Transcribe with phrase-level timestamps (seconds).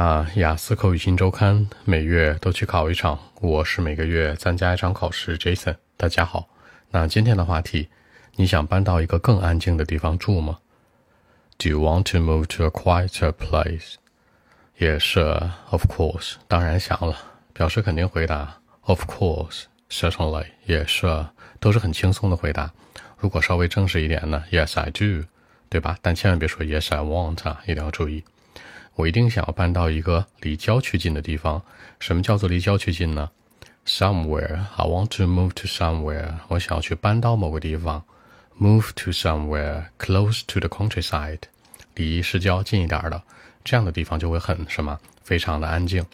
[0.00, 5.36] 啊，雅思口语新周刊每月都去考一场，我是每个月参加一场考试。
[5.36, 6.48] Jason，大家好。
[6.90, 7.90] 那今天的话题，
[8.36, 10.60] 你想搬到一个更安静的地方住吗
[11.58, 13.96] ？Do you want to move to a quieter place？
[14.78, 15.20] 也是
[15.68, 17.18] ，Of course，当然想了，
[17.52, 18.56] 表示肯定回答。
[18.84, 21.26] Of course，certainly，也是，
[21.58, 22.72] 都是很轻松的回答。
[23.18, 25.26] 如果稍微正式一点呢？Yes，I do，
[25.68, 25.98] 对吧？
[26.00, 28.24] 但千万别说 Yes，I want 啊，一定要注意。
[29.00, 31.62] 我一定想要搬到一个离郊区近的地方。
[32.00, 33.30] 什么叫做离郊区近呢
[33.86, 36.34] ？Somewhere I want to move to somewhere。
[36.48, 38.04] 我想要去搬到某个地方。
[38.60, 41.40] Move to somewhere close to the countryside，
[41.94, 43.22] 离市郊近一点的，
[43.64, 46.04] 这样的地方就会很什么，非常的安静。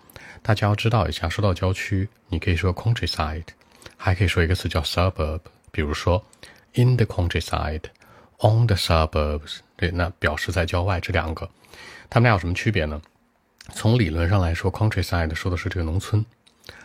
[0.43, 3.47] 大家要知道一下，说到郊区，你可以说 countryside，
[3.97, 5.41] 还可以说一个词叫 suburb。
[5.73, 6.25] 比如说
[6.75, 7.05] in the
[8.39, 11.49] on the suburbs，对，那表示在郊外这两个。
[12.09, 13.01] 他们俩有什么区别呢？
[13.75, 16.25] 从理论上来说，countryside 说的是这个农村，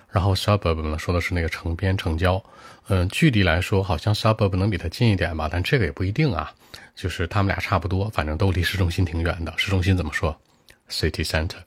[0.10, 2.44] 然后 suburb 呢说的是那个城边城郊。
[2.88, 6.52] 嗯，距离来说，好像 suburb 能比它近一点吧，但这个也不一定啊。
[6.96, 9.54] 就是他们俩差不多，反正都离市中心挺远的。
[9.58, 10.36] 市中心怎么说
[10.90, 11.58] ？city center。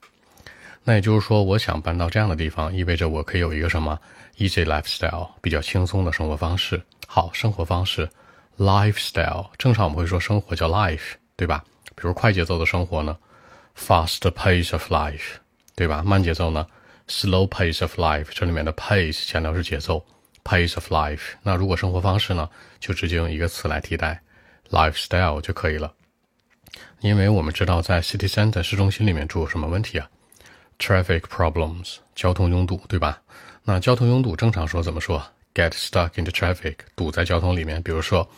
[0.83, 3.99] 那也就是说，我想搬到这样的地方，意味着我可以有一个什么
[4.37, 6.79] easy lifestyle，比较轻松的生活方式。
[7.07, 8.07] 好，生活方式
[8.57, 11.63] lifestyle，正常我们会说生活叫 life，对吧？
[11.95, 13.17] 比如快节奏的生活呢
[13.77, 15.37] ？Fast pace of life，
[15.75, 16.01] 对吧？
[16.03, 16.65] 慢节奏呢
[17.07, 20.05] ？Slow pace of life，这里面的 pace 强调是节奏
[20.43, 21.21] ，pace of life。
[21.43, 24.21] 那如果生活方式呢，就直接用一个词来替代
[24.69, 25.93] ，lifestyle 就可以了。
[27.01, 30.09] 因为我们知道，在 city center 市中心里面住有什么问题啊
[30.79, 33.21] ？Traffic problems，交通拥堵，对吧？
[33.63, 35.23] 那交通拥堵正常说怎么说
[35.55, 37.81] ？Get stuck in the traffic，堵在交通里面。
[37.81, 38.29] 比如说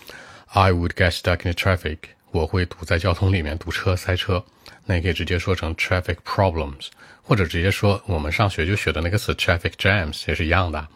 [0.47, 1.97] ，I would get stuck in the traffic，
[2.31, 4.45] 我会堵在交通里面，堵车塞车。
[4.85, 6.87] 那也可以直接说成 traffic problems，
[7.21, 10.87] 或者直接说我们上学就学的那个词 traffic jams 也是一样的。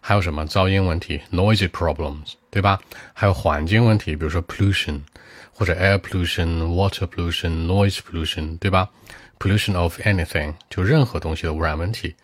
[0.00, 2.80] 还有什么噪音问题 noisy problems，对吧？
[3.12, 5.00] 还有环境问题，比如说 pollution，
[5.52, 8.88] 或者 air pollution，water pollution，noise pollution，对吧
[9.38, 12.14] ？pollution of anything 就任何东西的污染问题，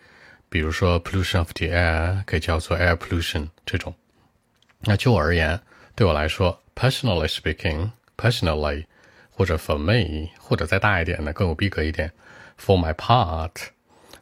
[0.52, 3.94] 比如说 pollution of the air 可以叫做 air pollution 这种。
[4.80, 5.58] 那就我而言，
[5.96, 8.84] 对我来说，personally speaking，personally。
[9.34, 12.12] 或者 for me，或者再大一点的更有逼格一点
[12.62, 13.50] ，for my part，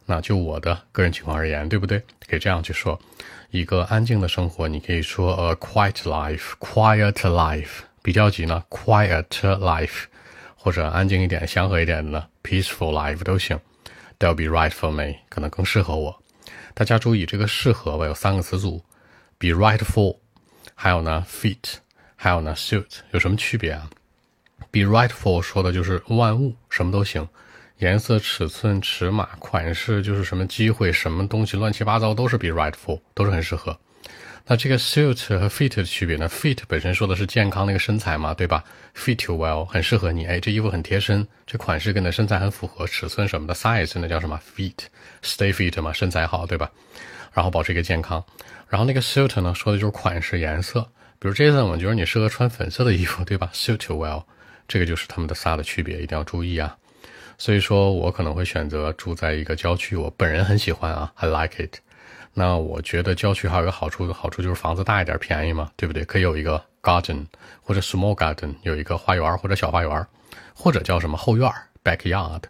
[0.05, 2.01] 那就我的个人情况而言，对不对？
[2.27, 2.97] 可以这样去说，
[3.49, 10.05] 一个安静的生活，你可以说 a quiet life，quiet life，比较级呢，quiet life，
[10.55, 13.59] 或者安静一点、祥和一点的，peaceful life 都行。
[14.17, 16.20] They'll be right for me，可能更适合我。
[16.73, 18.83] 大家注意，这个适合吧有三个词组
[19.37, 20.17] ，be right for，
[20.73, 21.75] 还有呢 fit，
[22.15, 23.89] 还有呢 suit，有什么区别啊
[24.71, 27.27] ？Be right for 说的就是万物，什么都行，
[27.79, 33.77] 颜色、尺寸、尺码、款式，就是什么机会、什么东西，乱七八糟都是 be right for，都是很适合。
[34.45, 38.63] 那这个 suit 和 fit 的区别呢？Fit 本身说的是健康那个身材嘛，对吧
[38.95, 40.25] ？Fit you well，很适合你。
[40.25, 46.69] 哎，这衣服很贴身，这款式跟你的身材很符合，尺寸什么的，size 那叫什么？Fit，stay fit 嘛，身材好，对吧？
[47.31, 48.23] 然后保持一个健康。
[48.67, 50.81] 然后那个 suit 呢，说的就是款式、颜色。
[51.19, 54.23] 比如 Jason，我觉得你适合穿粉色的衣服，对吧？Suit you well。
[54.67, 56.75] 这个就是他们的仨的区别，一定要注意啊。
[57.37, 61.77] 所以说我可能会选择住在一个郊区，我本人很喜欢啊，I like it。
[62.33, 66.03] 那我觉得郊区还有一个好处，好处就是房子大一点，便宜嘛，对不对？
[66.05, 67.25] 可以有一个 garden
[67.61, 70.07] 或者 small garden，有一个花园或者小花园，
[70.53, 71.51] 或者叫什么后院
[71.83, 72.41] backyard。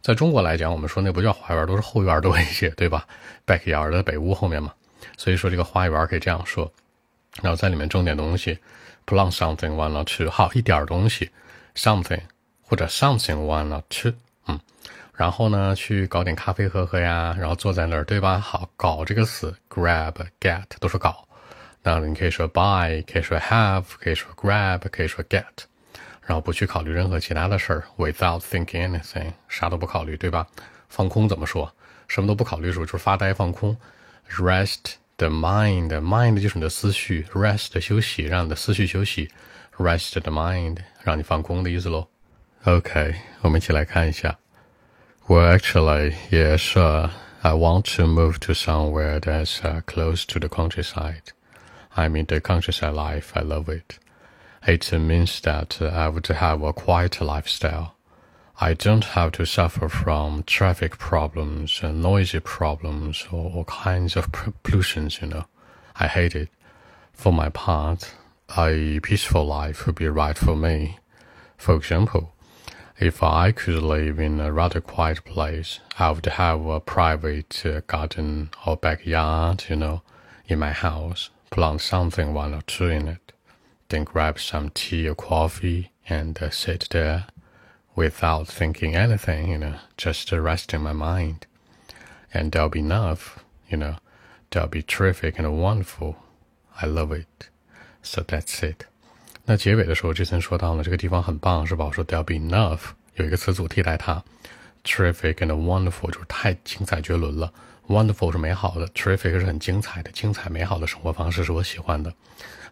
[0.00, 3.06] 在中国来讲，我们说那不叫花园，都是后院多一些，对吧
[3.46, 4.72] ？backyard 的北屋后面嘛。
[5.16, 6.72] 所以说这个花园可以这样说，
[7.42, 8.58] 然后在里面种点东西
[9.06, 11.30] ，plant something one or two，好一点东西。
[11.74, 12.22] something
[12.62, 14.14] 或者 somethingonenoto
[14.46, 14.58] 嗯，
[15.16, 18.38] 然后呢，去搞点咖啡喝喝呀，然后坐在那儿，对吧？
[18.38, 21.26] 好，搞这个词，grab、get 都是搞。
[21.82, 25.44] 那你可以说 buy，可以说 have，可以说 grab，可以说 get，
[26.20, 30.46] 然后不去考虑任何其他的事儿，without thinking anything，啥都不考虑，对吧？
[30.88, 31.72] 放空怎么说？
[32.08, 33.76] 什么都不考虑的时候就是发呆放空。
[34.38, 39.30] rest the mind，mind 就是你的思绪，rest 休息，让你的思绪休息。
[39.78, 42.08] Rest the mind，让你放空的意思喽。
[42.64, 44.36] OK，我们一起来看一下。
[45.28, 47.10] Well, actually, yes, uh,
[47.42, 51.32] I want to move to somewhere that's uh, close to the countryside.
[51.96, 53.98] I mean, the countryside life, I love it.
[54.68, 57.96] It means that I would have a quiet lifestyle.
[58.60, 64.30] I don't have to suffer from traffic problems and noisy problems or all kinds of
[64.62, 65.46] pollutions, you know.
[65.98, 66.50] I hate it.
[67.12, 68.14] For my part,
[68.56, 71.00] a peaceful life would be right for me.
[71.56, 72.32] For example,
[72.98, 77.82] If I could live in a rather quiet place, I would have a private uh,
[77.86, 80.00] garden or backyard, you know,
[80.46, 83.32] in my house, plant something one or two in it,
[83.90, 87.26] then grab some tea or coffee and uh, sit there
[87.94, 91.46] without thinking anything, you know, just resting my mind.
[92.32, 93.96] And that'll be enough, you know,
[94.50, 96.16] that'll be terrific and wonderful.
[96.80, 97.50] I love it.
[98.00, 98.86] So that's it.
[99.48, 101.84] 那结尾的时候，这层说到了这个地方很棒，是吧？
[101.84, 102.80] 我说 there'll be enough，
[103.14, 104.20] 有一个词组替代它
[104.82, 107.52] ，terrific and wonderful 就是太精彩绝伦了。
[107.86, 112.12] Wonderful 是美好的，terrific 是很精彩的，精彩美好的生活方式是我喜欢的。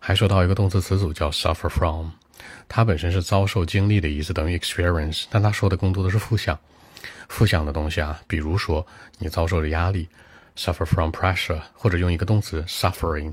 [0.00, 2.10] 还说到一个动词词组叫 suffer from。
[2.66, 6.58] 它本身是遭受、经历的意思，等于 experience，但他说的更多的是负向、
[7.28, 8.20] 负向的东西啊。
[8.26, 8.84] 比如说，
[9.18, 10.08] 你遭受着压力
[10.56, 13.32] ，suffer from pressure，或者用一个动词 suffering，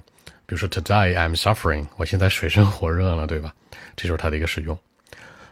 [0.51, 3.53] 就是 today I'm suffering，我现在水深火热了，对吧？
[3.95, 4.77] 这就是它的一个使用。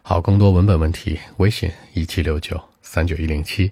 [0.01, 3.71] 好，更多文本问题，微信一七六九三九一零七。